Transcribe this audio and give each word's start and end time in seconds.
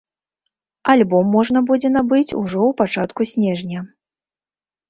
Альбом 0.93 1.25
можна 1.35 1.59
будзе 1.71 1.91
набыць 1.97 2.35
ужо 2.41 2.57
ў 2.57 2.73
пачатку 2.81 3.21
снежня. 3.33 3.79